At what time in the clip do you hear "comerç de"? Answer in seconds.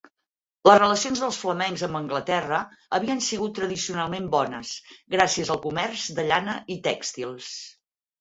5.67-6.27